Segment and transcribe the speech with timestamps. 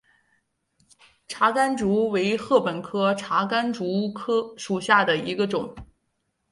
[1.27, 4.11] 茶竿竹为禾本科茶秆竹
[4.57, 5.75] 属下的一个种。